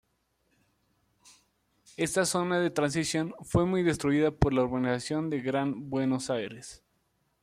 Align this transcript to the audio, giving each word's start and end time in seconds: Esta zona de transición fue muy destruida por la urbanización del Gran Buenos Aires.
Esta 1.95 2.25
zona 2.25 2.59
de 2.59 2.71
transición 2.71 3.35
fue 3.43 3.67
muy 3.67 3.83
destruida 3.83 4.31
por 4.31 4.51
la 4.51 4.63
urbanización 4.63 5.29
del 5.29 5.43
Gran 5.43 5.91
Buenos 5.91 6.31
Aires. 6.31 6.81